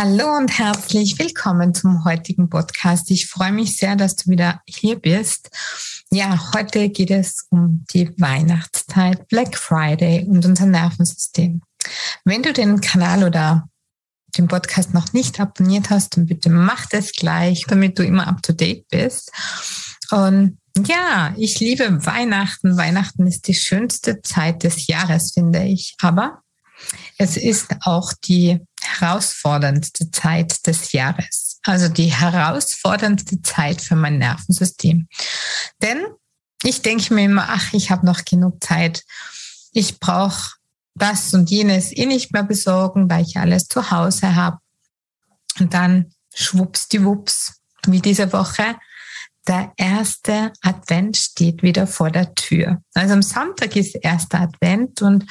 Hallo 0.00 0.36
und 0.36 0.56
herzlich 0.56 1.18
willkommen 1.18 1.74
zum 1.74 2.04
heutigen 2.04 2.48
Podcast. 2.48 3.10
Ich 3.10 3.26
freue 3.26 3.50
mich 3.50 3.78
sehr, 3.78 3.96
dass 3.96 4.14
du 4.14 4.30
wieder 4.30 4.62
hier 4.64 4.96
bist. 4.96 5.50
Ja, 6.12 6.38
heute 6.54 6.88
geht 6.88 7.10
es 7.10 7.48
um 7.50 7.84
die 7.92 8.08
Weihnachtszeit, 8.16 9.26
Black 9.26 9.58
Friday 9.58 10.24
und 10.24 10.46
unser 10.46 10.66
Nervensystem. 10.66 11.62
Wenn 12.24 12.44
du 12.44 12.52
den 12.52 12.80
Kanal 12.80 13.24
oder 13.24 13.68
den 14.36 14.46
Podcast 14.46 14.94
noch 14.94 15.12
nicht 15.12 15.40
abonniert 15.40 15.90
hast, 15.90 16.16
dann 16.16 16.26
bitte 16.26 16.48
mach 16.48 16.86
das 16.86 17.10
gleich, 17.10 17.64
damit 17.66 17.98
du 17.98 18.04
immer 18.04 18.28
up 18.28 18.40
to 18.44 18.52
date 18.52 18.86
bist. 18.90 19.32
Und 20.12 20.58
ja, 20.86 21.34
ich 21.36 21.58
liebe 21.58 22.06
Weihnachten. 22.06 22.76
Weihnachten 22.76 23.26
ist 23.26 23.48
die 23.48 23.54
schönste 23.54 24.22
Zeit 24.22 24.62
des 24.62 24.86
Jahres, 24.86 25.32
finde 25.32 25.64
ich. 25.64 25.96
Aber 26.00 26.44
es 27.18 27.36
ist 27.36 27.74
auch 27.82 28.12
die 28.12 28.60
herausforderndste 28.80 30.10
Zeit 30.10 30.66
des 30.66 30.92
Jahres. 30.92 31.58
Also 31.64 31.88
die 31.88 32.06
herausforderndste 32.06 33.42
Zeit 33.42 33.80
für 33.80 33.96
mein 33.96 34.18
Nervensystem. 34.18 35.08
Denn 35.82 36.06
ich 36.62 36.82
denke 36.82 37.14
mir 37.14 37.24
immer, 37.24 37.46
ach, 37.48 37.72
ich 37.72 37.90
habe 37.90 38.06
noch 38.06 38.24
genug 38.24 38.62
Zeit. 38.62 39.04
Ich 39.72 40.00
brauche 40.00 40.54
das 40.94 41.34
und 41.34 41.50
jenes 41.50 41.96
eh 41.96 42.06
nicht 42.06 42.32
mehr 42.32 42.42
besorgen, 42.42 43.10
weil 43.10 43.24
ich 43.24 43.36
alles 43.36 43.66
zu 43.66 43.90
Hause 43.90 44.34
habe. 44.34 44.58
Und 45.60 45.74
dann 45.74 46.12
schwuppsdiwupps, 46.34 47.60
wie 47.86 48.00
diese 48.00 48.32
Woche, 48.32 48.76
der 49.48 49.72
erste 49.76 50.52
Advent 50.62 51.16
steht 51.16 51.62
wieder 51.62 51.86
vor 51.86 52.10
der 52.10 52.34
Tür. 52.34 52.82
Also 52.94 53.14
am 53.14 53.22
Sonntag 53.22 53.74
ist 53.76 53.96
erster 54.02 54.40
Advent 54.40 55.00
und 55.02 55.24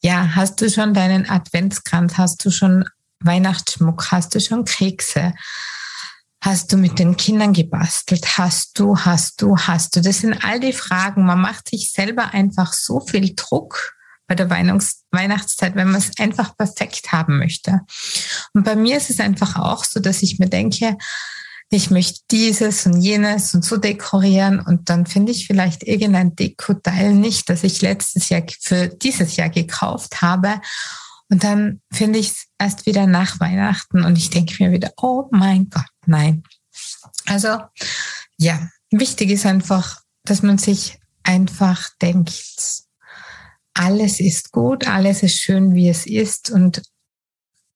ja, 0.00 0.34
hast 0.34 0.60
du 0.60 0.70
schon 0.70 0.94
deinen 0.94 1.28
Adventskranz, 1.28 2.16
hast 2.16 2.44
du 2.44 2.50
schon 2.50 2.84
Weihnachtsschmuck, 3.20 4.12
hast 4.12 4.34
du 4.34 4.40
schon 4.40 4.64
Kekse, 4.64 5.34
hast 6.40 6.72
du 6.72 6.76
mit 6.76 6.98
den 6.98 7.16
Kindern 7.16 7.52
gebastelt, 7.52 8.38
hast 8.38 8.78
du, 8.78 8.96
hast 8.96 9.40
du, 9.40 9.56
hast 9.56 9.96
du. 9.96 10.02
Das 10.02 10.18
sind 10.18 10.44
all 10.44 10.60
die 10.60 10.74
Fragen. 10.74 11.24
Man 11.24 11.40
macht 11.40 11.68
sich 11.68 11.90
selber 11.90 12.32
einfach 12.34 12.72
so 12.74 13.00
viel 13.00 13.34
Druck 13.34 13.94
bei 14.26 14.34
der 14.34 14.50
Weihnachtszeit, 14.50 15.74
wenn 15.74 15.90
man 15.90 16.00
es 16.00 16.18
einfach 16.18 16.56
perfekt 16.56 17.12
haben 17.12 17.38
möchte. 17.38 17.80
Und 18.52 18.64
bei 18.64 18.76
mir 18.76 18.98
ist 18.98 19.10
es 19.10 19.20
einfach 19.20 19.56
auch 19.56 19.84
so, 19.84 20.00
dass 20.00 20.22
ich 20.22 20.38
mir 20.38 20.48
denke, 20.48 20.96
ich 21.70 21.90
möchte 21.90 22.20
dieses 22.30 22.86
und 22.86 23.00
jenes 23.00 23.54
und 23.54 23.64
so 23.64 23.76
dekorieren 23.76 24.60
und 24.60 24.88
dann 24.90 25.06
finde 25.06 25.32
ich 25.32 25.46
vielleicht 25.46 25.82
irgendein 25.82 26.36
Dekoteil 26.36 27.14
nicht, 27.14 27.48
das 27.48 27.64
ich 27.64 27.82
letztes 27.82 28.28
Jahr 28.28 28.42
für 28.60 28.88
dieses 28.88 29.36
Jahr 29.36 29.48
gekauft 29.48 30.22
habe. 30.22 30.60
Und 31.30 31.42
dann 31.42 31.80
finde 31.92 32.18
ich 32.18 32.28
es 32.28 32.46
erst 32.58 32.86
wieder 32.86 33.06
nach 33.06 33.40
Weihnachten 33.40 34.04
und 34.04 34.16
ich 34.18 34.30
denke 34.30 34.62
mir 34.62 34.72
wieder, 34.72 34.92
oh 34.96 35.26
mein 35.30 35.68
Gott, 35.70 35.86
nein. 36.06 36.44
Also 37.26 37.58
ja, 38.36 38.68
wichtig 38.90 39.30
ist 39.30 39.46
einfach, 39.46 40.00
dass 40.24 40.42
man 40.42 40.58
sich 40.58 40.98
einfach 41.22 41.90
denkt, 42.00 42.84
alles 43.74 44.20
ist 44.20 44.52
gut, 44.52 44.86
alles 44.86 45.22
ist 45.22 45.40
schön, 45.40 45.74
wie 45.74 45.88
es 45.88 46.06
ist 46.06 46.50
und 46.50 46.82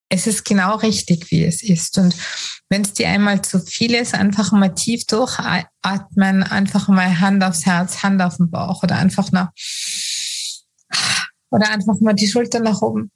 es 0.09 0.27
ist 0.27 0.45
genau 0.45 0.77
richtig, 0.77 1.31
wie 1.31 1.45
es 1.45 1.62
ist. 1.62 1.98
Und 1.98 2.14
wenn 2.69 2.83
es 2.83 2.95
dir 2.95 3.09
einmal 3.09 3.42
zu 3.42 3.61
viel 3.61 3.95
ist, 3.95 4.15
einfach 4.15 4.53
mal 4.53 4.75
tief 4.75 5.06
durchatmen, 5.06 6.42
einfach 6.42 6.89
mal 6.89 7.20
Hand 7.20 7.45
aufs 7.45 7.67
Herz, 7.67 8.03
Hand 8.03 8.23
auf 8.23 8.37
den 8.37 8.50
Bauch 8.50 8.83
oder 8.83 8.97
einfach 8.97 9.31
noch, 9.33 9.48
oder 11.50 11.70
einfach 11.70 11.95
mal 12.00 12.15
die 12.15 12.28
Schulter 12.28 12.61
nach 12.61 12.81
oben 12.83 13.11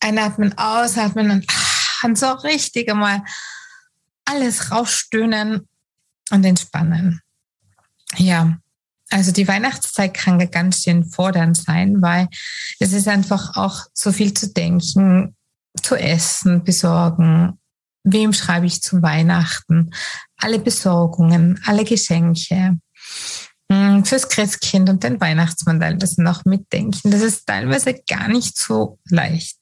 einatmen, 0.00 0.56
ausatmen 0.56 1.30
und, 1.30 1.46
und 2.04 2.18
so 2.18 2.30
richtig 2.32 2.90
einmal 2.90 3.22
alles 4.24 4.70
rausstöhnen 4.70 5.68
und 6.30 6.44
entspannen. 6.44 7.20
Ja, 8.16 8.58
also 9.10 9.32
die 9.32 9.48
Weihnachtszeit 9.48 10.14
kann 10.14 10.38
ganz 10.50 10.82
schön 10.82 11.04
fordernd 11.04 11.56
sein, 11.56 12.02
weil 12.02 12.28
es 12.78 12.92
ist 12.92 13.08
einfach 13.08 13.56
auch 13.56 13.86
so 13.94 14.12
viel 14.12 14.34
zu 14.34 14.52
denken, 14.52 15.34
zu 15.82 15.96
essen 15.96 16.64
besorgen. 16.64 17.58
Wem 18.04 18.32
schreibe 18.32 18.66
ich 18.66 18.82
zu 18.82 19.02
Weihnachten? 19.02 19.90
Alle 20.36 20.58
Besorgungen, 20.58 21.60
alle 21.64 21.84
Geschenke 21.84 22.78
hm, 23.70 24.04
fürs 24.04 24.28
Christkind 24.28 24.88
und 24.88 25.02
den 25.02 25.20
Weihnachtsmann 25.20 25.80
teilweise 25.80 26.22
noch 26.22 26.44
mitdenken. 26.44 27.10
Das 27.10 27.20
ist 27.20 27.46
teilweise 27.46 27.94
gar 28.08 28.28
nicht 28.28 28.56
so 28.56 28.98
leicht. 29.10 29.58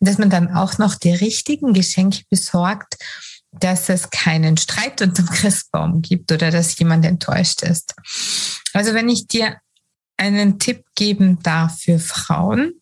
Dass 0.00 0.18
man 0.18 0.30
dann 0.30 0.52
auch 0.54 0.78
noch 0.78 0.96
die 0.96 1.12
richtigen 1.12 1.72
Geschenke 1.72 2.22
besorgt, 2.30 2.96
dass 3.52 3.88
es 3.88 4.10
keinen 4.10 4.56
Streit 4.56 5.00
unter 5.00 5.22
dem 5.22 5.30
Christbaum 5.30 6.02
gibt 6.02 6.32
oder 6.32 6.50
dass 6.50 6.78
jemand 6.78 7.04
enttäuscht 7.04 7.62
ist. 7.62 7.94
Also 8.72 8.94
wenn 8.94 9.08
ich 9.08 9.26
dir 9.26 9.56
einen 10.16 10.58
Tipp 10.58 10.84
geben 10.94 11.38
darf 11.42 11.78
für 11.80 11.98
Frauen, 11.98 12.77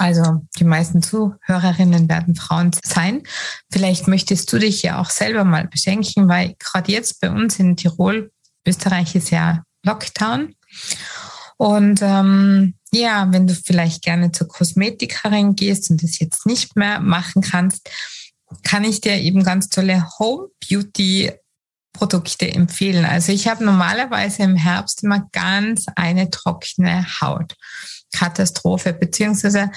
also 0.00 0.40
die 0.58 0.64
meisten 0.64 1.02
Zuhörerinnen 1.02 2.08
werden 2.08 2.34
Frauen 2.34 2.70
sein. 2.82 3.22
Vielleicht 3.70 4.08
möchtest 4.08 4.50
du 4.50 4.58
dich 4.58 4.82
ja 4.82 4.98
auch 4.98 5.10
selber 5.10 5.44
mal 5.44 5.68
beschenken, 5.68 6.26
weil 6.26 6.54
gerade 6.58 6.90
jetzt 6.90 7.20
bei 7.20 7.30
uns 7.30 7.58
in 7.58 7.76
Tirol, 7.76 8.32
Österreich 8.66 9.14
ist 9.14 9.30
ja 9.30 9.62
Lockdown. 9.84 10.54
Und 11.58 12.00
ähm, 12.00 12.74
ja, 12.92 13.30
wenn 13.30 13.46
du 13.46 13.54
vielleicht 13.54 14.02
gerne 14.02 14.32
zur 14.32 14.48
Kosmetikerin 14.48 15.54
gehst 15.54 15.90
und 15.90 16.02
das 16.02 16.18
jetzt 16.18 16.46
nicht 16.46 16.76
mehr 16.76 17.00
machen 17.00 17.42
kannst, 17.42 17.90
kann 18.62 18.84
ich 18.84 19.02
dir 19.02 19.16
eben 19.16 19.44
ganz 19.44 19.68
tolle 19.68 20.06
Home 20.18 20.48
Beauty 20.66 21.30
Produkte 21.92 22.50
empfehlen. 22.50 23.04
Also 23.04 23.32
ich 23.32 23.48
habe 23.48 23.64
normalerweise 23.64 24.44
im 24.44 24.56
Herbst 24.56 25.02
immer 25.02 25.28
ganz 25.32 25.84
eine 25.94 26.30
trockene 26.30 27.04
Haut. 27.20 27.54
Katastrophe, 28.12 28.92
beziehungsweise 28.92 29.70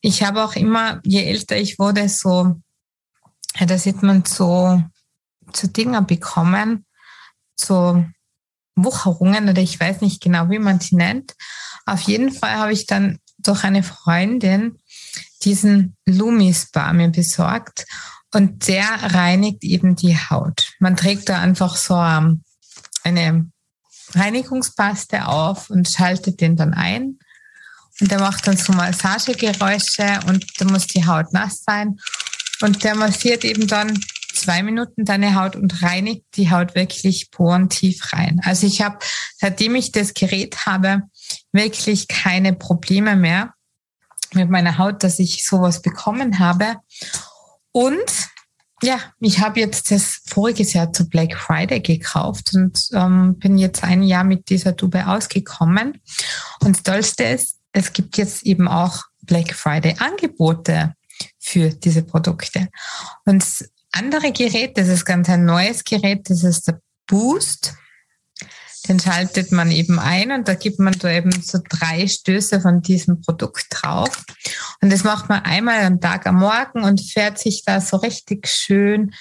ich 0.00 0.22
habe 0.22 0.44
auch 0.44 0.54
immer, 0.54 1.00
je 1.04 1.24
älter 1.24 1.56
ich 1.56 1.78
wurde, 1.78 2.08
so, 2.08 2.60
ja, 3.56 3.66
da 3.66 3.78
sieht 3.78 4.02
man 4.02 4.24
so, 4.24 4.82
so 5.54 5.66
Dinge 5.68 6.02
bekommen, 6.02 6.84
so 7.58 8.04
Wucherungen 8.76 9.48
oder 9.48 9.62
ich 9.62 9.80
weiß 9.80 10.02
nicht 10.02 10.22
genau, 10.22 10.50
wie 10.50 10.58
man 10.58 10.80
sie 10.80 10.96
nennt. 10.96 11.34
Auf 11.86 12.02
jeden 12.02 12.30
Fall 12.30 12.56
habe 12.56 12.72
ich 12.72 12.86
dann 12.86 13.18
durch 13.38 13.64
eine 13.64 13.82
Freundin 13.82 14.78
diesen 15.42 15.96
Lumis 16.06 16.70
Bar 16.70 16.92
mir 16.92 17.08
besorgt 17.08 17.86
und 18.32 18.68
der 18.68 18.84
reinigt 19.14 19.64
eben 19.64 19.96
die 19.96 20.16
Haut. 20.16 20.72
Man 20.78 20.96
trägt 20.96 21.28
da 21.28 21.40
einfach 21.40 21.76
so 21.76 21.94
ähm, 21.94 22.42
eine 23.02 23.50
Reinigungspaste 24.12 25.26
auf 25.26 25.70
und 25.70 25.88
schaltet 25.88 26.40
den 26.40 26.56
dann 26.56 26.74
ein 26.74 27.18
und 28.00 28.10
der 28.10 28.20
macht 28.20 28.46
dann 28.46 28.56
so 28.56 28.72
Massagegeräusche 28.72 30.20
und 30.26 30.44
da 30.58 30.64
muss 30.66 30.86
die 30.86 31.06
Haut 31.06 31.32
nass 31.32 31.62
sein. 31.64 31.98
Und 32.60 32.84
der 32.84 32.94
massiert 32.94 33.44
eben 33.44 33.66
dann 33.66 33.98
zwei 34.32 34.62
Minuten 34.62 35.04
deine 35.04 35.34
Haut 35.34 35.56
und 35.56 35.82
reinigt 35.82 36.24
die 36.34 36.50
Haut 36.50 36.74
wirklich 36.74 37.30
porentief 37.30 38.12
rein. 38.12 38.40
Also 38.44 38.66
ich 38.66 38.82
habe, 38.82 38.98
seitdem 39.38 39.74
ich 39.74 39.92
das 39.92 40.14
Gerät 40.14 40.66
habe, 40.66 41.02
wirklich 41.52 42.08
keine 42.08 42.52
Probleme 42.52 43.16
mehr 43.16 43.54
mit 44.34 44.50
meiner 44.50 44.78
Haut, 44.78 45.02
dass 45.02 45.18
ich 45.18 45.46
sowas 45.46 45.82
bekommen 45.82 46.38
habe. 46.38 46.76
Und 47.72 48.28
ja, 48.82 49.00
ich 49.20 49.40
habe 49.40 49.60
jetzt 49.60 49.90
das 49.90 50.20
voriges 50.26 50.74
Jahr 50.74 50.92
zu 50.92 51.08
Black 51.08 51.34
Friday 51.34 51.80
gekauft 51.80 52.50
und 52.54 52.78
ähm, 52.92 53.38
bin 53.38 53.56
jetzt 53.56 53.82
ein 53.82 54.02
Jahr 54.02 54.24
mit 54.24 54.50
dieser 54.50 54.76
Tube 54.76 55.06
ausgekommen. 55.06 56.00
Und 56.60 56.76
das 56.76 56.82
Tollste 56.82 57.24
ist, 57.24 57.56
es 57.76 57.92
gibt 57.92 58.16
jetzt 58.16 58.44
eben 58.44 58.68
auch 58.68 59.04
Black 59.22 59.52
Friday 59.52 59.96
Angebote 59.98 60.94
für 61.38 61.68
diese 61.68 62.02
Produkte. 62.02 62.68
Und 63.26 63.42
das 63.42 63.68
andere 63.92 64.32
Gerät, 64.32 64.78
das 64.78 64.88
ist 64.88 65.04
ganz 65.04 65.28
ein 65.28 65.44
neues 65.44 65.84
Gerät, 65.84 66.30
das 66.30 66.42
ist 66.42 66.68
der 66.68 66.80
Boost. 67.06 67.74
Den 68.88 68.98
schaltet 68.98 69.52
man 69.52 69.70
eben 69.70 69.98
ein 69.98 70.32
und 70.32 70.48
da 70.48 70.54
gibt 70.54 70.78
man 70.78 70.98
da 70.98 71.10
eben 71.10 71.32
so 71.42 71.58
drei 71.68 72.06
Stöße 72.06 72.60
von 72.62 72.80
diesem 72.80 73.20
Produkt 73.20 73.66
drauf. 73.70 74.24
Und 74.80 74.90
das 74.90 75.04
macht 75.04 75.28
man 75.28 75.42
einmal 75.42 75.84
am 75.84 76.00
Tag 76.00 76.26
am 76.26 76.36
Morgen 76.36 76.82
und 76.82 77.00
fährt 77.02 77.38
sich 77.38 77.62
da 77.64 77.80
so 77.82 77.98
richtig 77.98 78.48
schön 78.48 79.12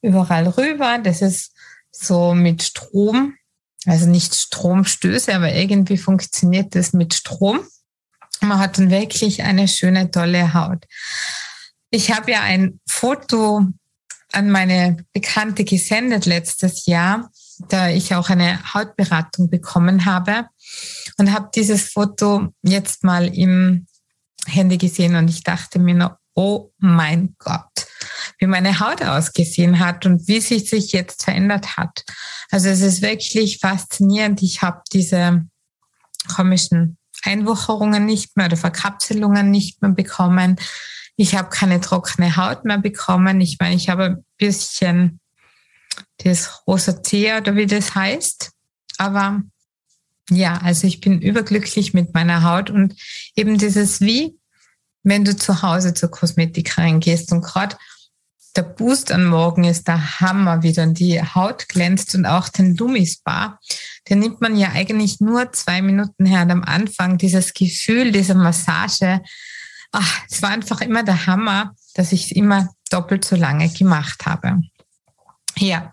überall 0.00 0.46
rüber. 0.46 0.98
Das 1.02 1.22
ist 1.22 1.52
so 1.90 2.34
mit 2.34 2.62
Strom, 2.62 3.34
also 3.84 4.06
nicht 4.06 4.34
Stromstöße, 4.36 5.34
aber 5.34 5.52
irgendwie 5.52 5.96
funktioniert 5.96 6.74
das 6.76 6.92
mit 6.92 7.12
Strom. 7.12 7.66
Man 8.40 8.58
hat 8.58 8.78
dann 8.78 8.90
wirklich 8.90 9.42
eine 9.42 9.68
schöne, 9.68 10.10
tolle 10.10 10.54
Haut. 10.54 10.84
Ich 11.90 12.12
habe 12.12 12.32
ja 12.32 12.42
ein 12.42 12.80
Foto 12.86 13.66
an 14.32 14.50
meine 14.50 14.98
Bekannte 15.12 15.64
gesendet 15.64 16.26
letztes 16.26 16.86
Jahr, 16.86 17.30
da 17.68 17.88
ich 17.88 18.14
auch 18.14 18.28
eine 18.28 18.74
Hautberatung 18.74 19.48
bekommen 19.48 20.04
habe 20.04 20.46
und 21.16 21.32
habe 21.32 21.48
dieses 21.54 21.90
Foto 21.90 22.52
jetzt 22.62 23.04
mal 23.04 23.26
im 23.34 23.86
Handy 24.46 24.78
gesehen 24.78 25.16
und 25.16 25.28
ich 25.28 25.42
dachte 25.42 25.78
mir 25.78 25.94
nur, 25.94 26.18
oh 26.34 26.70
mein 26.78 27.34
Gott, 27.38 27.86
wie 28.38 28.46
meine 28.46 28.78
Haut 28.78 29.02
ausgesehen 29.02 29.78
hat 29.78 30.04
und 30.04 30.28
wie 30.28 30.40
sich 30.40 30.68
sich 30.68 30.92
jetzt 30.92 31.24
verändert 31.24 31.76
hat. 31.76 32.04
Also 32.50 32.68
es 32.68 32.80
ist 32.80 33.02
wirklich 33.02 33.58
faszinierend. 33.58 34.42
Ich 34.42 34.62
habe 34.62 34.82
diese 34.92 35.46
komischen 36.34 36.98
Einwucherungen 37.26 38.06
nicht 38.06 38.36
mehr 38.36 38.46
oder 38.46 38.56
Verkapselungen 38.56 39.50
nicht 39.50 39.82
mehr 39.82 39.92
bekommen. 39.92 40.56
Ich 41.16 41.34
habe 41.34 41.48
keine 41.48 41.80
trockene 41.80 42.36
Haut 42.36 42.64
mehr 42.64 42.78
bekommen. 42.78 43.40
Ich 43.40 43.58
meine, 43.58 43.74
ich 43.74 43.88
habe 43.88 44.04
ein 44.04 44.24
bisschen 44.36 45.20
das 46.18 46.66
Rosacea 46.66 47.38
oder 47.38 47.56
wie 47.56 47.66
das 47.66 47.94
heißt. 47.94 48.50
Aber 48.98 49.42
ja, 50.30 50.58
also 50.58 50.86
ich 50.86 51.00
bin 51.00 51.20
überglücklich 51.20 51.94
mit 51.94 52.14
meiner 52.14 52.42
Haut 52.42 52.70
und 52.70 52.94
eben 53.34 53.58
dieses 53.58 54.00
wie, 54.00 54.36
wenn 55.02 55.24
du 55.24 55.36
zu 55.36 55.62
Hause 55.62 55.94
zur 55.94 56.10
Kosmetikerin 56.10 57.00
gehst 57.00 57.32
und 57.32 57.42
gerade 57.42 57.76
der 58.56 58.62
Boost 58.62 59.12
an 59.12 59.26
Morgen 59.26 59.64
ist 59.64 59.86
der 59.86 60.20
Hammer, 60.20 60.62
wie 60.62 60.72
dann 60.72 60.94
die 60.94 61.20
Haut 61.20 61.68
glänzt 61.68 62.14
und 62.14 62.26
auch 62.26 62.48
den 62.48 62.74
Dummispa. 62.74 63.58
Den 64.08 64.20
nimmt 64.20 64.40
man 64.40 64.56
ja 64.56 64.70
eigentlich 64.72 65.20
nur 65.20 65.52
zwei 65.52 65.82
Minuten 65.82 66.24
her 66.24 66.42
und 66.42 66.50
am 66.50 66.64
Anfang 66.64 67.18
dieses 67.18 67.52
Gefühl, 67.52 68.12
diese 68.12 68.34
Massage. 68.34 69.20
Ach, 69.92 70.20
es 70.30 70.42
war 70.42 70.50
einfach 70.50 70.80
immer 70.80 71.02
der 71.02 71.26
Hammer, 71.26 71.74
dass 71.94 72.12
ich 72.12 72.26
es 72.26 72.32
immer 72.32 72.68
doppelt 72.90 73.24
so 73.24 73.36
lange 73.36 73.68
gemacht 73.68 74.24
habe. 74.26 74.60
Ja, 75.58 75.92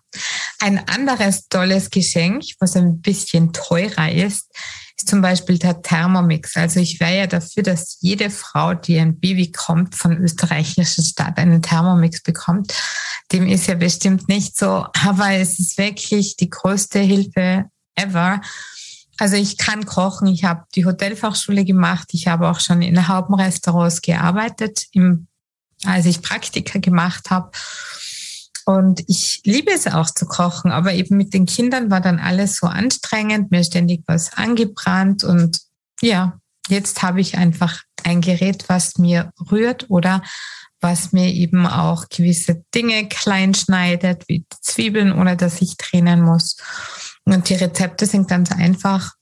ein 0.59 0.87
anderes 0.89 1.47
tolles 1.47 1.89
Geschenk, 1.89 2.43
was 2.59 2.75
ein 2.75 3.01
bisschen 3.01 3.53
teurer 3.53 4.11
ist, 4.11 4.49
ist 4.97 5.09
zum 5.09 5.21
Beispiel 5.21 5.57
der 5.57 5.81
Thermomix. 5.81 6.55
Also 6.55 6.79
ich 6.79 6.99
wäre 6.99 7.17
ja 7.17 7.27
dafür, 7.27 7.63
dass 7.63 7.97
jede 8.01 8.29
Frau, 8.29 8.73
die 8.73 8.99
ein 8.99 9.19
Baby 9.19 9.51
kommt, 9.51 9.95
von 9.95 10.17
österreichischer 10.17 11.03
Staat 11.03 11.37
einen 11.37 11.61
Thermomix 11.61 12.21
bekommt. 12.21 12.73
Dem 13.31 13.47
ist 13.47 13.67
ja 13.67 13.75
bestimmt 13.75 14.27
nicht 14.27 14.57
so, 14.57 14.85
aber 15.03 15.31
es 15.31 15.59
ist 15.59 15.77
wirklich 15.77 16.37
die 16.37 16.49
größte 16.49 16.99
Hilfe 16.99 17.65
ever. 17.95 18.41
Also 19.19 19.35
ich 19.35 19.57
kann 19.57 19.85
kochen, 19.85 20.27
ich 20.27 20.43
habe 20.43 20.65
die 20.75 20.85
Hotelfachschule 20.85 21.65
gemacht, 21.65 22.09
ich 22.11 22.27
habe 22.27 22.49
auch 22.49 22.59
schon 22.59 22.81
in 22.81 23.07
Haubenrestaurants 23.07 24.01
gearbeitet, 24.01 24.87
im, 24.91 25.27
als 25.85 26.05
ich 26.05 26.21
Praktika 26.21 26.79
gemacht 26.79 27.29
habe. 27.29 27.51
Und 28.65 29.03
ich 29.07 29.41
liebe 29.43 29.71
es 29.71 29.87
auch 29.87 30.09
zu 30.09 30.25
kochen, 30.25 30.71
aber 30.71 30.93
eben 30.93 31.17
mit 31.17 31.33
den 31.33 31.45
Kindern 31.45 31.91
war 31.91 32.01
dann 32.01 32.19
alles 32.19 32.57
so 32.57 32.67
anstrengend, 32.67 33.51
mir 33.51 33.63
ständig 33.63 34.03
was 34.07 34.33
angebrannt 34.33 35.23
und 35.23 35.59
ja, 36.01 36.39
jetzt 36.69 37.01
habe 37.01 37.21
ich 37.21 37.37
einfach 37.37 37.81
ein 38.03 38.21
Gerät, 38.21 38.65
was 38.67 38.97
mir 38.97 39.31
rührt 39.51 39.89
oder 39.89 40.21
was 40.81 41.13
mir 41.13 41.29
eben 41.29 41.65
auch 41.65 42.09
gewisse 42.09 42.63
Dinge 42.75 43.07
klein 43.07 43.53
schneidet, 43.53 44.23
wie 44.27 44.45
Zwiebeln 44.61 45.13
oder 45.13 45.35
dass 45.35 45.61
ich 45.61 45.77
trennen 45.77 46.21
muss. 46.21 46.57
Und 47.23 47.47
die 47.49 47.55
Rezepte 47.55 48.05
sind 48.05 48.27
ganz 48.27 48.51
einfach 48.51 49.13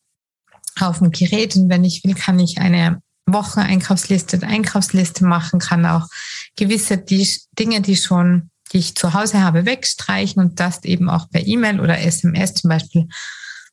auf 0.79 0.99
dem 0.99 1.11
Gerät. 1.11 1.55
Und 1.55 1.69
wenn 1.69 1.83
ich 1.83 2.03
will, 2.03 2.15
kann 2.15 2.39
ich 2.39 2.57
eine 2.57 3.01
Wocheneinkaufsliste, 3.27 4.41
Einkaufsliste 4.41 5.23
machen, 5.23 5.59
kann 5.59 5.85
auch 5.85 6.07
gewisse 6.55 6.97
Dinge, 6.97 7.81
die 7.81 7.95
schon 7.95 8.49
die 8.71 8.79
ich 8.79 8.95
zu 8.95 9.13
Hause 9.13 9.41
habe, 9.41 9.65
wegstreichen 9.65 10.41
und 10.41 10.59
das 10.59 10.83
eben 10.83 11.09
auch 11.09 11.29
per 11.29 11.45
E-Mail 11.45 11.79
oder 11.79 12.00
SMS 12.00 12.53
zum 12.53 12.69
Beispiel 12.69 13.07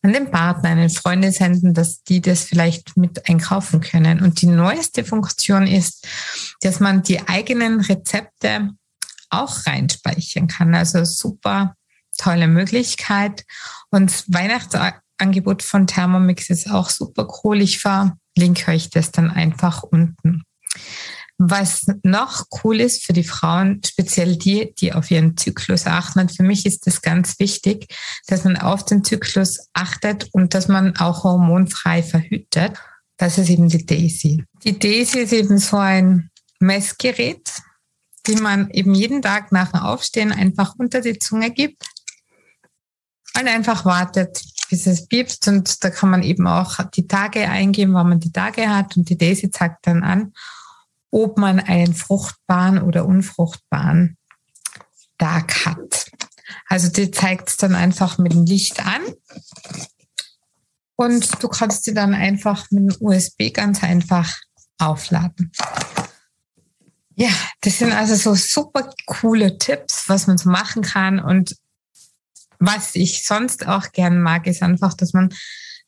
an 0.02 0.12
den 0.12 0.30
Partner, 0.30 0.70
an 0.70 0.78
den 0.78 0.90
Freunde 0.90 1.32
senden, 1.32 1.74
dass 1.74 2.02
die 2.02 2.20
das 2.20 2.44
vielleicht 2.44 2.96
mit 2.96 3.28
einkaufen 3.28 3.80
können. 3.80 4.20
Und 4.20 4.40
die 4.42 4.46
neueste 4.46 5.04
Funktion 5.04 5.66
ist, 5.66 6.06
dass 6.60 6.78
man 6.80 7.02
die 7.02 7.26
eigenen 7.28 7.80
Rezepte 7.80 8.70
auch 9.30 9.66
reinspeichern 9.66 10.46
kann. 10.46 10.74
Also 10.74 11.04
super 11.04 11.74
tolle 12.16 12.46
Möglichkeit. 12.46 13.44
Und 13.90 14.24
Weihnachtsangebot 14.28 15.62
von 15.62 15.86
Thermomix 15.86 16.48
ist 16.50 16.70
auch 16.70 16.90
super 16.90 17.28
cool. 17.42 17.60
Ich 17.60 17.80
verlinke 17.80 18.70
euch 18.70 18.90
das 18.90 19.10
dann 19.10 19.30
einfach 19.30 19.82
unten. 19.82 20.42
Was 21.40 21.86
noch 22.02 22.46
cool 22.64 22.80
ist 22.80 23.04
für 23.04 23.12
die 23.12 23.22
Frauen, 23.22 23.80
speziell 23.86 24.36
die, 24.36 24.74
die 24.76 24.92
auf 24.92 25.08
ihren 25.10 25.36
Zyklus 25.36 25.86
achten, 25.86 26.18
und 26.18 26.36
für 26.36 26.42
mich 26.42 26.66
ist 26.66 26.86
das 26.88 27.00
ganz 27.00 27.38
wichtig, 27.38 27.86
dass 28.26 28.42
man 28.42 28.56
auf 28.56 28.84
den 28.84 29.04
Zyklus 29.04 29.68
achtet 29.72 30.28
und 30.32 30.54
dass 30.54 30.66
man 30.66 30.96
auch 30.96 31.22
hormonfrei 31.22 32.02
verhütet. 32.02 32.72
Das 33.18 33.38
ist 33.38 33.50
eben 33.50 33.68
die 33.68 33.86
Daisy. 33.86 34.44
Die 34.64 34.78
Daisy 34.78 35.20
ist 35.20 35.32
eben 35.32 35.58
so 35.58 35.76
ein 35.76 36.30
Messgerät, 36.58 37.48
die 38.26 38.36
man 38.36 38.68
eben 38.70 38.94
jeden 38.94 39.22
Tag 39.22 39.52
nach 39.52 39.70
dem 39.70 39.80
Aufstehen 39.80 40.32
einfach 40.32 40.74
unter 40.76 41.00
die 41.00 41.20
Zunge 41.20 41.52
gibt 41.52 41.84
und 43.38 43.46
einfach 43.46 43.84
wartet, 43.84 44.42
bis 44.70 44.86
es 44.88 45.06
piepst. 45.06 45.46
Und 45.46 45.84
da 45.84 45.90
kann 45.90 46.10
man 46.10 46.24
eben 46.24 46.48
auch 46.48 46.78
die 46.94 47.06
Tage 47.06 47.48
eingeben, 47.48 47.94
wann 47.94 48.08
man 48.08 48.20
die 48.20 48.32
Tage 48.32 48.68
hat 48.68 48.96
und 48.96 49.08
die 49.08 49.16
Daisy 49.16 49.50
zeigt 49.50 49.86
dann 49.86 50.02
an, 50.02 50.32
ob 51.10 51.38
man 51.38 51.60
einen 51.60 51.94
fruchtbaren 51.94 52.82
oder 52.82 53.06
unfruchtbaren 53.06 54.16
Tag 55.18 55.64
hat. 55.64 56.10
Also 56.66 56.88
die 56.88 57.10
zeigt 57.10 57.48
es 57.50 57.56
dann 57.56 57.74
einfach 57.74 58.18
mit 58.18 58.32
dem 58.32 58.44
Licht 58.44 58.84
an. 58.84 59.02
Und 60.96 61.42
du 61.42 61.48
kannst 61.48 61.84
sie 61.84 61.94
dann 61.94 62.14
einfach 62.14 62.66
mit 62.70 62.82
dem 62.82 62.96
USB 63.00 63.52
ganz 63.52 63.82
einfach 63.82 64.36
aufladen. 64.78 65.52
Ja, 67.14 67.30
das 67.62 67.78
sind 67.78 67.92
also 67.92 68.14
so 68.14 68.34
super 68.34 68.90
coole 69.06 69.58
Tipps, 69.58 70.08
was 70.08 70.26
man 70.26 70.38
so 70.38 70.50
machen 70.50 70.82
kann. 70.82 71.18
Und 71.18 71.56
was 72.58 72.94
ich 72.94 73.24
sonst 73.24 73.66
auch 73.66 73.92
gern 73.92 74.20
mag, 74.20 74.46
ist 74.46 74.62
einfach, 74.62 74.94
dass 74.94 75.12
man 75.12 75.34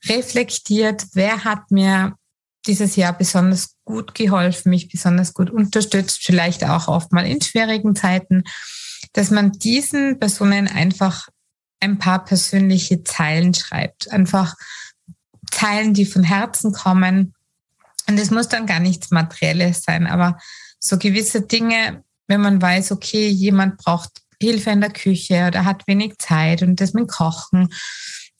reflektiert, 0.06 1.06
wer 1.12 1.44
hat 1.44 1.70
mir 1.70 2.16
dieses 2.66 2.96
Jahr 2.96 3.16
besonders 3.16 3.76
gut 3.84 4.14
geholfen, 4.14 4.70
mich 4.70 4.88
besonders 4.88 5.34
gut 5.34 5.50
unterstützt, 5.50 6.20
vielleicht 6.22 6.64
auch 6.64 6.88
oft 6.88 7.12
mal 7.12 7.26
in 7.26 7.40
schwierigen 7.40 7.96
Zeiten, 7.96 8.44
dass 9.12 9.30
man 9.30 9.52
diesen 9.52 10.18
Personen 10.18 10.68
einfach 10.68 11.28
ein 11.80 11.98
paar 11.98 12.24
persönliche 12.24 13.02
Zeilen 13.04 13.54
schreibt. 13.54 14.10
Einfach 14.12 14.54
Zeilen, 15.50 15.94
die 15.94 16.06
von 16.06 16.22
Herzen 16.22 16.72
kommen. 16.72 17.34
Und 18.06 18.18
es 18.18 18.30
muss 18.30 18.48
dann 18.48 18.66
gar 18.66 18.80
nichts 18.80 19.10
Materielles 19.10 19.82
sein, 19.82 20.06
aber 20.06 20.38
so 20.78 20.98
gewisse 20.98 21.42
Dinge, 21.42 22.04
wenn 22.26 22.40
man 22.40 22.60
weiß, 22.60 22.92
okay, 22.92 23.28
jemand 23.28 23.78
braucht 23.78 24.22
Hilfe 24.40 24.70
in 24.70 24.80
der 24.80 24.92
Küche 24.92 25.46
oder 25.46 25.64
hat 25.64 25.86
wenig 25.86 26.18
Zeit 26.18 26.62
und 26.62 26.80
das 26.80 26.94
mit 26.94 27.08
Kochen 27.08 27.68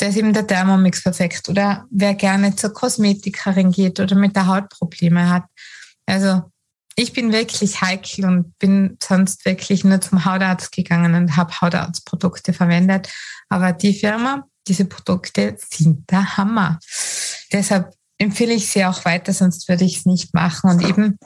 da 0.01 0.07
ist 0.07 0.17
eben 0.17 0.33
der 0.33 0.47
Thermomix 0.47 1.03
perfekt. 1.03 1.49
Oder 1.49 1.87
wer 1.91 2.15
gerne 2.15 2.57
zur 2.57 2.73
Kosmetikerin 2.73 3.71
geht 3.71 4.01
oder 4.01 4.17
mit 4.17 4.35
der 4.35 4.47
Haut 4.47 4.71
Probleme 4.71 5.29
hat. 5.29 5.45
Also 6.07 6.51
ich 6.97 7.13
bin 7.13 7.33
wirklich 7.33 7.83
heikel 7.83 8.25
und 8.25 8.59
bin 8.59 8.97
sonst 9.03 9.45
wirklich 9.45 9.85
nur 9.85 10.01
zum 10.01 10.25
Hautarzt 10.25 10.73
gegangen 10.73 11.15
und 11.15 11.37
habe 11.37 11.61
Hautarztprodukte 11.61 12.55
verwendet. 12.55 13.13
Aber 13.51 13.73
die 13.73 13.93
Firma, 13.93 14.47
diese 14.67 14.87
Produkte 14.87 15.57
sind 15.59 16.11
der 16.11 16.39
Hammer. 16.39 16.79
Deshalb 17.53 17.93
empfehle 18.17 18.55
ich 18.55 18.71
sie 18.71 18.87
auch 18.87 19.05
weiter, 19.05 19.35
sonst 19.35 19.69
würde 19.69 19.85
ich 19.85 19.99
es 19.99 20.07
nicht 20.07 20.33
machen. 20.33 20.71
Und 20.71 20.83
eben 20.83 21.19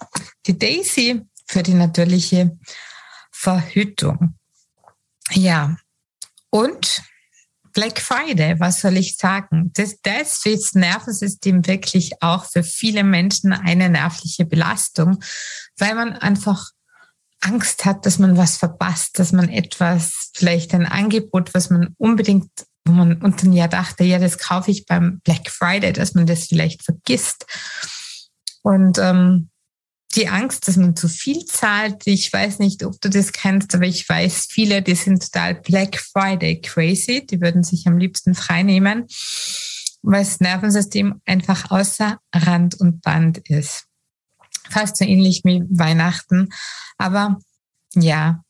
die 0.47 0.59
Daisy 0.59 1.23
für 1.47 1.62
die 1.62 1.75
natürliche 1.75 2.59
Verhütung. 3.31 4.35
Ja, 5.31 5.76
und 6.50 7.02
Black 7.75 8.00
Friday, 8.00 8.59
was 8.61 8.81
soll 8.81 8.97
ich 8.97 9.16
sagen? 9.16 9.73
Das, 9.75 10.00
das 10.02 10.47
ist 10.47 10.64
das 10.66 10.75
Nervensystem 10.75 11.66
wirklich 11.66 12.23
auch 12.23 12.45
für 12.45 12.62
viele 12.62 13.04
Menschen 13.04 13.52
eine 13.52 13.90
nervliche 13.90 14.47
Belastung, 14.47 15.19
weil 15.76 15.95
man 15.95 16.12
einfach 16.14 16.71
Angst 17.40 17.85
hat, 17.85 18.07
dass 18.07 18.19
man 18.19 18.37
was 18.37 18.57
verpasst, 18.57 19.19
dass 19.19 19.33
man 19.33 19.49
etwas, 19.49 20.31
vielleicht 20.35 20.73
ein 20.73 20.87
Angebot, 20.87 21.52
was 21.52 21.69
man 21.69 21.95
unbedingt, 21.99 22.49
wo 22.87 22.93
man 22.93 23.21
unter 23.21 23.47
ein 23.47 23.52
Jahr 23.52 23.69
dachte, 23.69 24.04
ja, 24.04 24.19
das 24.19 24.38
kaufe 24.38 24.71
ich 24.71 24.87
beim 24.87 25.21
Black 25.25 25.50
Friday, 25.50 25.93
dass 25.93 26.14
man 26.14 26.26
das 26.26 26.47
vielleicht 26.47 26.83
vergisst. 26.83 27.45
Und 28.62 28.99
ähm, 28.99 29.50
die 30.14 30.28
Angst, 30.28 30.68
dass 30.68 30.76
man 30.76 30.97
zu 30.97 31.09
viel 31.09 31.44
zahlt. 31.44 32.06
Ich 32.06 32.33
weiß 32.33 32.59
nicht, 32.59 32.85
ob 32.85 33.00
du 33.00 33.11
das 33.11 33.33
kennst, 33.33 33.75
aber 33.75 33.85
ich 33.85 34.09
weiß, 34.09 34.47
viele, 34.50 34.83
die 34.83 34.94
sind 34.94 35.23
total 35.23 35.54
Black 35.54 35.99
Friday 35.99 36.61
crazy. 36.61 37.26
Die 37.26 37.40
würden 37.40 37.62
sich 37.62 37.87
am 37.87 37.99
liebsten 37.99 38.35
freinehmen, 38.35 39.06
weil 40.02 40.25
das 40.25 40.40
Nervensystem 40.40 41.21
einfach 41.25 41.71
außer 41.71 42.18
Rand 42.35 42.80
und 42.80 43.02
Band 43.02 43.38
ist. 43.49 43.87
Fast 44.71 44.97
so 44.97 45.04
ähnlich 45.04 45.42
wie 45.44 45.62
Weihnachten. 45.68 46.50
Aber 46.97 47.38
ja, 47.94 48.42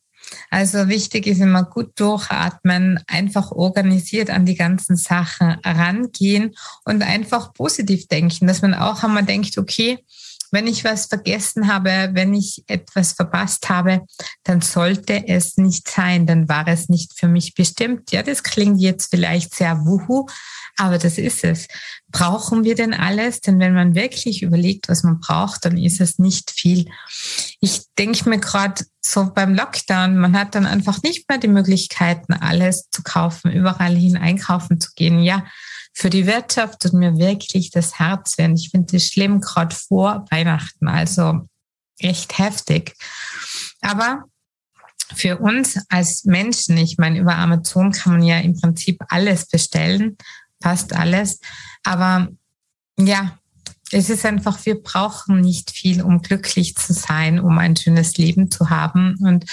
also 0.50 0.88
wichtig 0.88 1.26
ist 1.26 1.40
immer 1.40 1.64
gut 1.64 1.98
durchatmen, 1.98 3.00
einfach 3.06 3.50
organisiert 3.50 4.30
an 4.30 4.46
die 4.46 4.54
ganzen 4.54 4.96
Sachen 4.96 5.50
rangehen 5.64 6.54
und 6.84 7.02
einfach 7.02 7.52
positiv 7.52 8.08
denken, 8.08 8.46
dass 8.46 8.62
man 8.62 8.74
auch 8.74 9.02
einmal 9.02 9.24
denkt, 9.24 9.58
okay, 9.58 9.98
wenn 10.54 10.66
ich 10.66 10.84
was 10.84 11.06
vergessen 11.06 11.68
habe, 11.68 12.10
wenn 12.12 12.32
ich 12.32 12.64
etwas 12.68 13.12
verpasst 13.12 13.68
habe, 13.68 14.06
dann 14.44 14.60
sollte 14.60 15.28
es 15.28 15.56
nicht 15.56 15.88
sein, 15.88 16.26
dann 16.26 16.48
war 16.48 16.66
es 16.68 16.88
nicht 16.88 17.18
für 17.18 17.28
mich 17.28 17.54
bestimmt. 17.54 18.12
Ja, 18.12 18.22
das 18.22 18.42
klingt 18.42 18.80
jetzt 18.80 19.10
vielleicht 19.10 19.54
sehr 19.54 19.84
wuhu, 19.84 20.26
aber 20.76 20.98
das 20.98 21.18
ist 21.18 21.44
es. 21.44 21.68
Brauchen 22.10 22.64
wir 22.64 22.76
denn 22.76 22.94
alles? 22.94 23.40
Denn 23.40 23.58
wenn 23.58 23.74
man 23.74 23.94
wirklich 23.94 24.42
überlegt, 24.42 24.88
was 24.88 25.02
man 25.02 25.20
braucht, 25.20 25.64
dann 25.64 25.76
ist 25.76 26.00
es 26.00 26.18
nicht 26.18 26.52
viel. 26.52 26.88
Ich 27.60 27.82
denke 27.98 28.28
mir 28.28 28.38
gerade 28.38 28.84
so 29.00 29.32
beim 29.34 29.54
Lockdown, 29.54 30.16
man 30.16 30.38
hat 30.38 30.54
dann 30.54 30.66
einfach 30.66 31.02
nicht 31.02 31.28
mehr 31.28 31.38
die 31.38 31.48
Möglichkeiten, 31.48 32.32
alles 32.32 32.88
zu 32.90 33.02
kaufen, 33.02 33.50
überall 33.50 33.94
hin 33.94 34.16
einkaufen 34.16 34.80
zu 34.80 34.90
gehen. 34.94 35.22
Ja, 35.22 35.44
für 35.94 36.10
die 36.10 36.26
Wirtschaft 36.26 36.80
tut 36.80 36.92
mir 36.92 37.16
wirklich 37.16 37.70
das 37.70 37.98
Herz 37.98 38.36
weh. 38.36 38.52
Ich 38.54 38.70
finde 38.70 38.96
es 38.96 39.06
schlimm, 39.06 39.40
gerade 39.40 39.74
vor 39.74 40.26
Weihnachten. 40.30 40.88
Also 40.88 41.48
echt 41.98 42.36
heftig. 42.38 42.96
Aber 43.80 44.24
für 45.14 45.38
uns 45.38 45.78
als 45.88 46.24
Menschen, 46.24 46.76
ich 46.76 46.98
meine, 46.98 47.20
über 47.20 47.36
Amazon 47.36 47.92
kann 47.92 48.14
man 48.14 48.22
ja 48.22 48.38
im 48.38 48.58
Prinzip 48.60 49.02
alles 49.08 49.46
bestellen, 49.46 50.16
fast 50.60 50.94
alles. 50.94 51.38
Aber 51.84 52.28
ja, 52.98 53.38
es 53.92 54.10
ist 54.10 54.26
einfach, 54.26 54.66
wir 54.66 54.82
brauchen 54.82 55.40
nicht 55.40 55.70
viel, 55.70 56.02
um 56.02 56.22
glücklich 56.22 56.74
zu 56.74 56.92
sein, 56.92 57.38
um 57.38 57.56
ein 57.58 57.76
schönes 57.76 58.16
Leben 58.16 58.50
zu 58.50 58.68
haben. 58.68 59.16
Und 59.20 59.44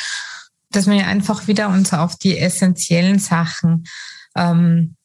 dass 0.72 0.88
wir 0.88 1.06
einfach 1.06 1.48
wieder 1.48 1.70
uns 1.70 1.94
auf 1.94 2.16
die 2.16 2.40
essentiellen 2.40 3.20
Sachen 3.20 3.84
ähm, 4.36 4.96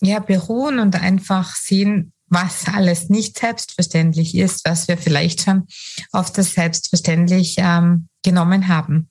ja, 0.00 0.18
beruhen 0.20 0.78
und 0.78 1.00
einfach 1.00 1.54
sehen, 1.56 2.12
was 2.26 2.68
alles 2.68 3.08
nicht 3.08 3.38
selbstverständlich 3.38 4.34
ist, 4.34 4.64
was 4.64 4.86
wir 4.88 4.98
vielleicht 4.98 5.42
schon 5.42 5.66
oft 6.12 6.36
das 6.36 6.52
selbstverständlich 6.52 7.56
ähm, 7.58 8.08
genommen 8.22 8.68
haben. 8.68 9.10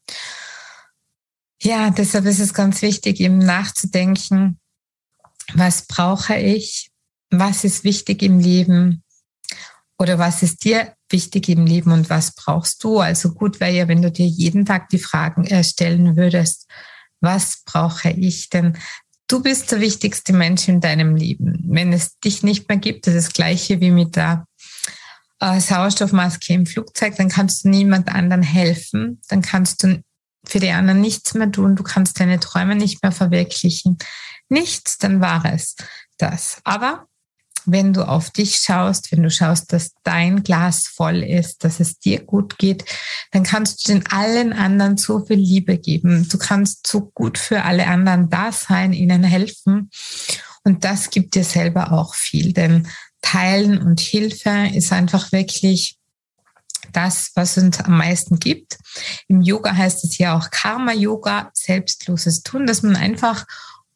Ja, 1.62 1.90
deshalb 1.90 2.26
ist 2.26 2.40
es 2.40 2.54
ganz 2.54 2.82
wichtig, 2.82 3.20
eben 3.20 3.40
nachzudenken, 3.40 4.60
was 5.54 5.88
brauche 5.88 6.38
ich, 6.38 6.92
was 7.32 7.64
ist 7.64 7.84
wichtig 7.84 8.22
im 8.22 8.40
Leben 8.40 9.04
oder 9.98 10.20
was 10.20 10.44
ist 10.44 10.64
dir 10.64 10.94
wichtig 11.10 11.50
im 11.50 11.66
Leben 11.66 11.92
und 11.92 12.10
was 12.10 12.36
brauchst 12.36 12.84
du. 12.84 13.00
Also 13.00 13.34
gut 13.34 13.60
wäre 13.60 13.72
ja, 13.72 13.88
wenn 13.88 14.02
du 14.02 14.12
dir 14.12 14.28
jeden 14.28 14.66
Tag 14.66 14.90
die 14.90 15.00
Fragen 15.00 15.48
stellen 15.64 16.16
würdest, 16.16 16.68
was 17.22 17.64
brauche 17.66 18.12
ich? 18.12 18.50
Denn 18.50 18.78
Du 19.28 19.42
bist 19.42 19.72
der 19.72 19.82
wichtigste 19.82 20.32
Mensch 20.32 20.68
in 20.68 20.80
deinem 20.80 21.16
Leben. 21.16 21.62
Wenn 21.68 21.92
es 21.92 22.18
dich 22.20 22.44
nicht 22.44 22.70
mehr 22.70 22.78
gibt, 22.78 23.08
das 23.08 23.14
ist 23.14 23.28
das 23.28 23.34
gleiche 23.34 23.82
wie 23.82 23.92
mit 23.92 24.16
der 24.16 24.46
äh, 25.40 25.60
Sauerstoffmaske 25.60 26.54
im 26.54 26.66
Flugzeug, 26.66 27.16
dann 27.18 27.30
kannst 27.30 27.66
du 27.66 27.70
niemand 27.70 28.08
anderen 28.08 28.44
helfen, 28.44 29.22
dann 29.28 29.42
kannst 29.42 29.84
du 29.84 30.02
für 30.46 30.60
die 30.60 30.72
anderen 30.72 31.02
nichts 31.02 31.34
mehr 31.34 31.52
tun, 31.52 31.76
du 31.76 31.84
kannst 31.84 32.20
deine 32.20 32.40
Träume 32.40 32.76
nicht 32.76 33.04
mehr 33.04 33.12
verwirklichen. 33.12 33.98
Nichts, 34.48 34.98
dann 34.98 35.20
war 35.20 35.44
es 35.46 35.76
das. 36.18 36.62
Aber 36.64 37.06
wenn 37.68 37.94
du 37.94 38.08
auf 38.08 38.32
dich 38.32 38.56
schaust, 38.56 39.12
wenn 39.12 39.24
du 39.24 39.30
schaust, 39.30 39.74
dass 39.74 39.92
dein 40.04 40.44
Glas 40.44 40.88
voll 40.88 41.22
ist, 41.22 41.64
dass 41.64 41.80
es 41.80 42.00
dir 42.00 42.24
gut 42.24 42.58
geht, 42.58 42.86
dann 43.32 43.44
kannst 43.44 43.88
du 43.88 43.94
den 43.94 44.08
allen 44.08 44.54
anderen 44.54 44.98
so 44.98 45.26
viel 45.26 45.38
Liebe 45.38 45.78
geben. 45.78 46.28
Du 46.30 46.38
kannst 46.38 46.88
so 46.88 47.12
gut 47.14 47.38
für 47.38 47.64
alle 47.64 47.88
anderen 47.88 48.30
da 48.30 48.52
sein, 48.52 48.94
ihnen 48.94 49.24
helfen. 49.24 49.92
Und 50.64 50.84
das 50.84 51.10
gibt 51.10 51.36
dir 51.36 51.44
selber 51.44 51.92
auch 51.92 52.16
viel, 52.16 52.54
denn 52.54 52.88
Teilen 53.22 53.78
und 53.82 54.00
Hilfe 54.00 54.70
ist 54.74 54.94
einfach 54.94 55.32
wirklich 55.32 55.98
das, 56.94 57.32
was 57.36 57.58
uns 57.58 57.80
am 57.80 57.98
meisten 57.98 58.40
gibt. 58.40 58.78
Im 59.28 59.42
Yoga 59.42 59.76
heißt 59.76 60.04
es 60.06 60.18
ja 60.18 60.38
auch 60.38 60.50
Karma-Yoga, 60.50 61.52
selbstloses 61.54 62.44
Tun, 62.44 62.66
dass 62.66 62.84
man 62.84 62.96
einfach 62.96 63.46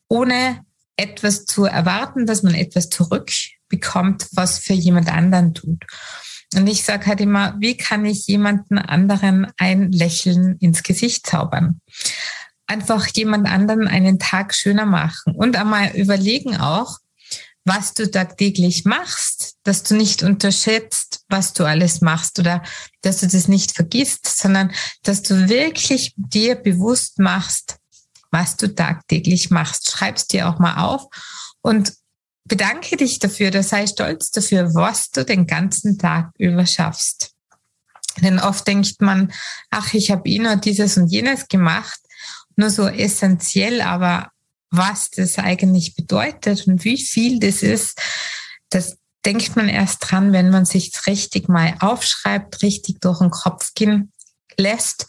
ohne 0.08 0.66
etwas 0.98 1.46
zu 1.46 1.66
erwarten, 1.66 2.26
dass 2.26 2.44
man 2.44 2.54
etwas 2.54 2.90
zurückbekommt, 3.72 4.28
was 4.34 4.60
für 4.60 4.74
jemand 4.74 5.12
anderen 5.12 5.54
tut. 5.54 5.86
Und 6.56 6.68
ich 6.68 6.84
sage 6.84 7.08
halt 7.08 7.22
immer, 7.22 7.56
wie 7.60 7.78
kann 7.78 8.06
ich 8.06 8.28
jemanden 8.28 8.78
anderen 8.78 9.48
ein 9.58 9.92
Lächeln 9.92 10.58
ins 10.60 10.84
Gesicht 10.84 11.26
zaubern? 11.26 11.80
Einfach 12.68 13.08
jemand 13.08 13.48
anderen 13.48 13.88
einen 13.88 14.20
Tag 14.20 14.54
schöner 14.54 14.86
machen 14.86 15.36
und 15.36 15.56
einmal 15.56 15.96
überlegen 15.96 16.58
auch, 16.58 16.98
was 17.64 17.94
du 17.94 18.10
tagtäglich 18.10 18.86
machst, 18.86 19.56
dass 19.64 19.84
du 19.84 19.96
nicht 19.96 20.24
unterschätzt, 20.24 21.22
was 21.30 21.54
du 21.54 21.64
alles 21.64 22.02
machst 22.02 22.40
oder 22.40 22.64
dass 23.02 23.20
du 23.20 23.28
das 23.28 23.48
nicht 23.48 23.74
vergisst, 23.74 24.26
sondern 24.26 24.72
dass 25.04 25.22
du 25.22 25.48
wirklich 25.48 26.14
dir 26.18 26.56
bewusst 26.56 27.20
machst, 27.20 27.78
was 28.32 28.58
du 28.58 28.74
tagtäglich 28.74 29.52
machst. 29.52 29.92
Schreibst 29.92 30.34
dir 30.34 30.50
auch 30.50 30.58
mal 30.58 30.84
auf 30.84 31.06
und 31.62 31.94
bedanke 32.46 32.98
dich 32.98 33.20
dafür, 33.20 33.52
da 33.52 33.64
sei 33.64 33.88
stolz 33.88 34.32
dafür, 34.32 34.74
was 34.74 35.12
du 35.12 35.24
den 35.26 35.48
ganzen 35.48 35.98
Tag 35.98 36.32
über 36.38 36.66
schaffst. 36.66 37.32
Denn 38.22 38.40
oft 38.40 38.68
denkt 38.68 39.02
man, 39.02 39.32
ach, 39.70 39.94
ich 39.94 40.12
habe 40.12 40.28
eh 40.28 40.40
nur 40.40 40.58
dieses 40.58 40.98
und 40.98 41.08
jenes 41.08 41.48
gemacht, 41.48 42.00
nur 42.56 42.70
so 42.70 42.88
essentiell, 42.88 43.82
aber 43.82 44.32
was 44.70 45.10
das 45.10 45.38
eigentlich 45.38 45.96
bedeutet 45.96 46.68
und 46.68 46.84
wie 46.84 47.02
viel 47.02 47.40
das 47.40 47.64
ist, 47.64 48.00
das 48.70 48.98
denkt 49.26 49.56
man 49.56 49.70
erst 49.70 50.00
dran, 50.00 50.34
wenn 50.34 50.50
man 50.50 50.66
sich 50.66 50.92
richtig 51.08 51.48
mal 51.48 51.76
aufschreibt, 51.80 52.64
richtig 52.64 53.00
durch 53.02 53.20
den 53.20 53.30
Kopf 53.30 53.74
gehen 53.76 54.12
lässt 54.58 55.06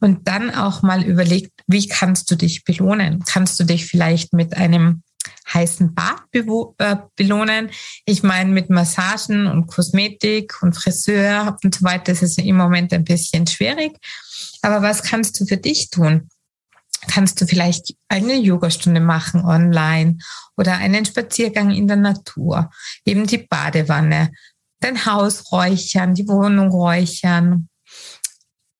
und 0.00 0.26
dann 0.26 0.54
auch 0.54 0.82
mal 0.82 1.04
überlegt, 1.04 1.52
wie 1.66 1.86
kannst 1.86 2.30
du 2.30 2.36
dich 2.36 2.64
belohnen? 2.64 3.22
Kannst 3.24 3.60
du 3.60 3.64
dich 3.64 3.86
vielleicht 3.86 4.32
mit 4.32 4.56
einem 4.56 5.01
heißen 5.52 5.94
Bad 5.94 6.22
äh, 6.78 6.96
belohnen? 7.16 7.70
Ich 8.04 8.22
meine, 8.22 8.50
mit 8.50 8.70
Massagen 8.70 9.46
und 9.46 9.66
Kosmetik 9.66 10.62
und 10.62 10.74
Friseur 10.74 11.56
und 11.62 11.74
so 11.74 11.84
weiter 11.84 12.12
ist 12.12 12.22
es 12.22 12.38
im 12.38 12.56
Moment 12.56 12.92
ein 12.92 13.04
bisschen 13.04 13.46
schwierig. 13.46 13.98
Aber 14.62 14.82
was 14.82 15.02
kannst 15.02 15.40
du 15.40 15.46
für 15.46 15.56
dich 15.56 15.90
tun? 15.90 16.28
Kannst 17.08 17.40
du 17.40 17.46
vielleicht 17.46 17.94
eine 18.08 18.36
Yogastunde 18.36 19.00
machen 19.00 19.44
online 19.44 20.18
oder 20.56 20.76
einen 20.76 21.04
Spaziergang 21.04 21.70
in 21.70 21.88
der 21.88 21.96
Natur, 21.96 22.70
eben 23.04 23.26
die 23.26 23.38
Badewanne, 23.38 24.30
dein 24.80 25.04
Haus 25.04 25.50
räuchern, 25.50 26.14
die 26.14 26.28
Wohnung 26.28 26.70
räuchern, 26.70 27.68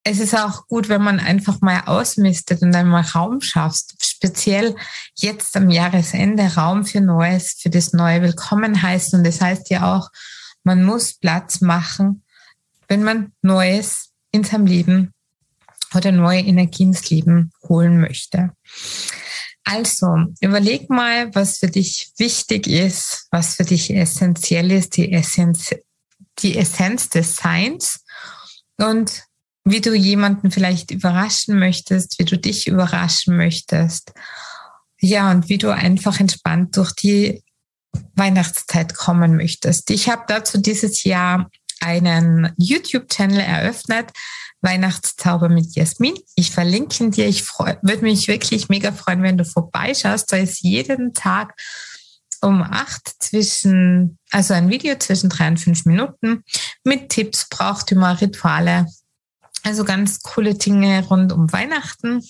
es 0.04 0.18
ist 0.18 0.34
auch 0.36 0.66
gut, 0.66 0.88
wenn 0.88 1.02
man 1.02 1.20
einfach 1.20 1.60
mal 1.60 1.82
ausmistet 1.86 2.62
und 2.62 2.74
einmal 2.74 3.02
Raum 3.02 3.40
schaffst. 3.40 3.94
Speziell 4.04 4.74
jetzt 5.14 5.56
am 5.56 5.70
Jahresende 5.70 6.54
Raum 6.54 6.84
für 6.84 7.00
Neues, 7.00 7.56
für 7.60 7.70
das 7.70 7.92
neue 7.92 8.22
Willkommen 8.22 8.82
heißen. 8.82 9.18
Und 9.18 9.26
das 9.26 9.40
heißt 9.40 9.70
ja 9.70 9.94
auch, 9.94 10.10
man 10.64 10.82
muss 10.82 11.14
Platz 11.14 11.60
machen, 11.60 12.24
wenn 12.88 13.04
man 13.04 13.32
Neues 13.42 14.10
in 14.32 14.42
seinem 14.42 14.66
Leben 14.66 15.14
oder 15.94 16.10
neue 16.10 16.40
Energie 16.40 16.84
ins 16.84 17.08
Leben 17.10 17.52
holen 17.68 18.00
möchte. 18.00 18.52
Also, 19.64 20.08
überleg 20.40 20.90
mal, 20.90 21.32
was 21.34 21.58
für 21.58 21.68
dich 21.68 22.12
wichtig 22.16 22.66
ist, 22.66 23.28
was 23.30 23.54
für 23.54 23.64
dich 23.64 23.94
essentiell 23.94 24.72
ist, 24.72 24.96
die 24.96 25.12
Essenz, 25.12 25.74
die 26.40 26.56
Essenz 26.56 27.08
des 27.08 27.36
Seins. 27.36 28.04
Und 28.78 29.22
wie 29.64 29.80
du 29.80 29.94
jemanden 29.94 30.50
vielleicht 30.50 30.90
überraschen 30.90 31.58
möchtest, 31.58 32.18
wie 32.18 32.24
du 32.24 32.36
dich 32.36 32.66
überraschen 32.66 33.36
möchtest. 33.36 34.12
Ja, 35.00 35.30
und 35.30 35.48
wie 35.48 35.58
du 35.58 35.70
einfach 35.70 36.20
entspannt 36.20 36.76
durch 36.76 36.92
die 36.92 37.42
Weihnachtszeit 38.14 38.94
kommen 38.94 39.36
möchtest. 39.36 39.90
Ich 39.90 40.08
habe 40.08 40.24
dazu 40.26 40.58
dieses 40.58 41.04
Jahr 41.04 41.50
einen 41.80 42.52
YouTube-Channel 42.56 43.40
eröffnet, 43.40 44.10
Weihnachtszauber 44.60 45.48
mit 45.48 45.74
Jasmin. 45.74 46.14
Ich 46.36 46.52
verlinke 46.52 47.02
ihn 47.02 47.10
dir. 47.10 47.26
Ich 47.26 47.44
würde 47.58 48.02
mich 48.02 48.28
wirklich 48.28 48.68
mega 48.68 48.92
freuen, 48.92 49.22
wenn 49.22 49.36
du 49.36 49.44
vorbeischaust. 49.44 50.32
Da 50.32 50.36
ist 50.36 50.62
jeden 50.62 51.14
Tag 51.14 51.54
um 52.40 52.62
acht 52.62 53.12
zwischen, 53.20 54.18
also 54.30 54.54
ein 54.54 54.70
Video 54.70 54.96
zwischen 54.98 55.30
drei 55.30 55.48
und 55.48 55.58
fünf 55.58 55.84
Minuten 55.84 56.44
mit 56.84 57.08
Tipps, 57.08 57.48
Brauchtümer, 57.48 58.20
Rituale, 58.20 58.86
also 59.62 59.84
ganz 59.84 60.22
coole 60.22 60.54
Dinge 60.54 61.04
rund 61.06 61.32
um 61.32 61.52
Weihnachten. 61.52 62.22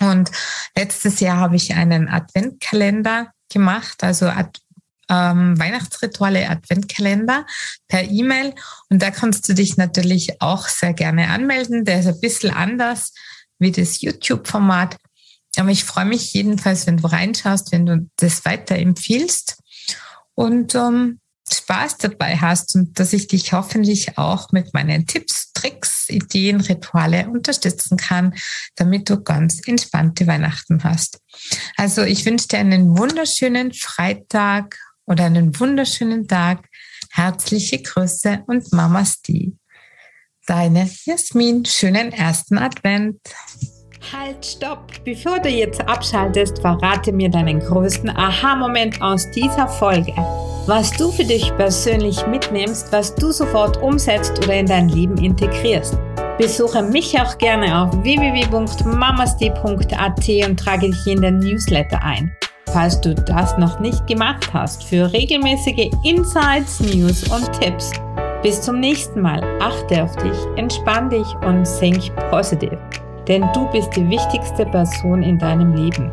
Und 0.00 0.30
letztes 0.76 1.20
Jahr 1.20 1.38
habe 1.38 1.56
ich 1.56 1.74
einen 1.74 2.08
Adventkalender 2.08 3.32
gemacht, 3.52 4.02
also 4.02 4.26
Ad, 4.26 4.58
ähm, 5.08 5.58
Weihnachtsrituale 5.58 6.48
Adventkalender 6.48 7.46
per 7.88 8.02
E-Mail. 8.02 8.54
Und 8.88 9.02
da 9.02 9.10
kannst 9.10 9.48
du 9.48 9.54
dich 9.54 9.76
natürlich 9.76 10.40
auch 10.40 10.66
sehr 10.68 10.94
gerne 10.94 11.28
anmelden. 11.28 11.84
Der 11.84 12.00
ist 12.00 12.06
ein 12.06 12.20
bisschen 12.20 12.50
anders 12.50 13.12
wie 13.58 13.70
das 13.70 14.00
YouTube-Format. 14.00 14.96
Aber 15.56 15.70
ich 15.70 15.84
freue 15.84 16.06
mich 16.06 16.32
jedenfalls, 16.32 16.86
wenn 16.86 16.96
du 16.96 17.06
reinschaust, 17.06 17.72
wenn 17.72 17.86
du 17.86 18.10
das 18.16 18.44
weiterempfiehlst. 18.44 19.58
Und 20.34 20.74
ähm, 20.74 21.20
Spaß 21.54 21.98
dabei 21.98 22.36
hast 22.36 22.74
und 22.74 22.98
dass 22.98 23.12
ich 23.12 23.26
dich 23.26 23.52
hoffentlich 23.52 24.18
auch 24.18 24.52
mit 24.52 24.74
meinen 24.74 25.06
Tipps, 25.06 25.52
Tricks, 25.52 26.08
Ideen, 26.08 26.60
Rituale 26.60 27.28
unterstützen 27.28 27.96
kann, 27.96 28.34
damit 28.76 29.08
du 29.08 29.22
ganz 29.22 29.60
entspannte 29.66 30.26
Weihnachten 30.26 30.82
hast. 30.84 31.20
Also 31.76 32.02
ich 32.02 32.24
wünsche 32.24 32.48
dir 32.48 32.58
einen 32.58 32.96
wunderschönen 32.96 33.72
Freitag 33.72 34.78
oder 35.06 35.24
einen 35.24 35.58
wunderschönen 35.58 36.28
Tag. 36.28 36.68
Herzliche 37.10 37.82
Grüße 37.82 38.44
und 38.46 38.72
Mamas 38.72 39.20
die. 39.22 39.56
Deine 40.46 40.90
Jasmin. 41.04 41.64
Schönen 41.64 42.12
ersten 42.12 42.58
Advent. 42.58 43.20
Halt, 44.10 44.44
stopp! 44.44 44.80
Bevor 45.04 45.38
du 45.38 45.48
jetzt 45.48 45.80
abschaltest, 45.88 46.58
verrate 46.58 47.12
mir 47.12 47.30
deinen 47.30 47.60
größten 47.60 48.10
Aha-Moment 48.10 49.00
aus 49.00 49.30
dieser 49.30 49.68
Folge. 49.68 50.12
Was 50.66 50.90
du 50.92 51.12
für 51.12 51.24
dich 51.24 51.56
persönlich 51.56 52.26
mitnimmst, 52.26 52.92
was 52.92 53.14
du 53.14 53.30
sofort 53.30 53.80
umsetzt 53.80 54.44
oder 54.44 54.54
in 54.54 54.66
dein 54.66 54.88
Leben 54.88 55.16
integrierst. 55.18 55.96
Besuche 56.36 56.82
mich 56.82 57.16
auch 57.20 57.38
gerne 57.38 57.82
auf 57.82 57.92
www.mamasti.at 58.02 60.28
und 60.48 60.58
trage 60.58 60.90
dich 60.90 61.06
in 61.06 61.22
den 61.22 61.38
Newsletter 61.38 62.02
ein. 62.02 62.36
Falls 62.72 63.00
du 63.00 63.14
das 63.14 63.56
noch 63.58 63.78
nicht 63.80 64.06
gemacht 64.06 64.48
hast, 64.52 64.84
für 64.84 65.12
regelmäßige 65.12 65.90
Insights, 66.04 66.80
News 66.80 67.28
und 67.28 67.52
Tipps. 67.60 67.92
Bis 68.42 68.60
zum 68.60 68.80
nächsten 68.80 69.20
Mal. 69.20 69.42
Achte 69.60 70.02
auf 70.02 70.16
dich, 70.16 70.36
entspann 70.56 71.08
dich 71.10 71.26
und 71.44 71.64
think 71.78 72.10
positiv 72.30 72.78
denn 73.28 73.44
du 73.54 73.66
bist 73.72 73.94
die 73.96 74.08
wichtigste 74.08 74.66
Person 74.66 75.22
in 75.22 75.38
deinem 75.38 75.74
Leben. 75.74 76.10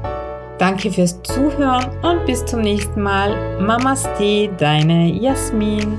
Danke 0.58 0.92
fürs 0.92 1.22
Zuhören 1.24 1.86
und 2.02 2.26
bis 2.26 2.46
zum 2.46 2.62
nächsten 2.62 3.02
Mal. 3.02 3.62
Mamaste, 3.62 4.50
deine 4.58 5.08
Jasmin. 5.08 5.98